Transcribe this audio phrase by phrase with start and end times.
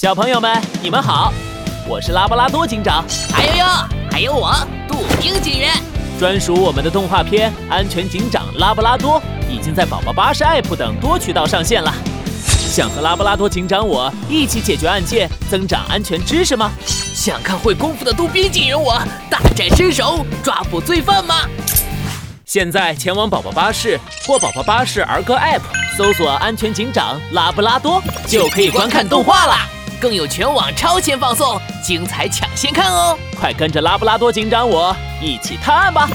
[0.00, 1.30] 小朋友们，你们好，
[1.86, 3.04] 我是拉布拉多警长，
[3.34, 3.66] 还有哟，
[4.10, 4.50] 还有我
[4.88, 5.74] 杜宾警员。
[6.18, 11.92] 专属我们的动画片《安全警长拉布拉多》已经在宝宝巴士 App 等多渠道上线了。
[12.42, 16.70] 想和拉布拉多警长我一起解决案件，增长安全知识吗？
[16.86, 18.98] 想看会功夫的杜宾警员我
[19.28, 21.42] 大展身手，抓捕罪犯吗？
[22.46, 25.60] 现在前往宝宝巴士或宝宝巴士儿歌 App，
[25.94, 29.68] 搜索“安全警长拉布拉多”，就可以观看动画啦。
[30.00, 33.18] 更有全网超前放送，精彩抢先看哦！
[33.38, 36.08] 快跟着拉布拉多警长我一起探案吧！